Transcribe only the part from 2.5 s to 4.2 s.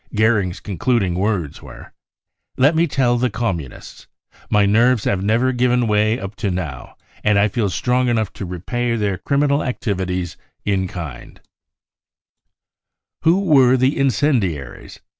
e£ JmCI me tell the Communists: